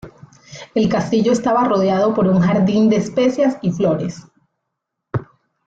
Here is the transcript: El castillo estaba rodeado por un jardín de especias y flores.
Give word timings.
El 0.73 0.89
castillo 0.89 1.31
estaba 1.31 1.63
rodeado 1.65 2.15
por 2.15 2.25
un 2.25 2.39
jardín 2.39 2.89
de 2.89 2.95
especias 2.95 3.59
y 3.61 3.71
flores. 3.71 4.25